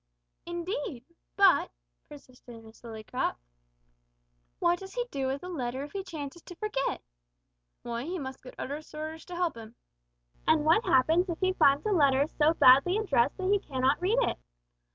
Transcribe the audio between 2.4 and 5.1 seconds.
Miss Lillycrop, "what does he